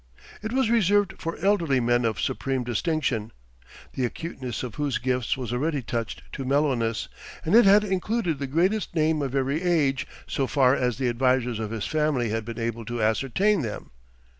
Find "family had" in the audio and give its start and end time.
11.85-12.45